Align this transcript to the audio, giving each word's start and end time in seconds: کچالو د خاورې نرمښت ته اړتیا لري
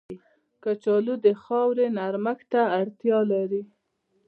کچالو 0.63 1.13
د 1.25 1.27
خاورې 1.41 1.85
نرمښت 1.97 2.45
ته 2.51 2.61
اړتیا 2.79 3.19
لري 3.31 3.61